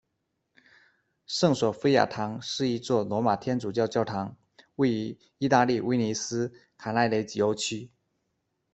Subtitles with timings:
[1.27, 4.35] 圣索非亚堂是一座罗马天主教教堂，
[4.73, 7.91] 位于意大利威尼斯卡纳雷吉欧区。